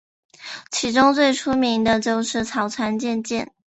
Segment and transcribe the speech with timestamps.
[0.71, 3.53] 其中最出名的就是草船借箭。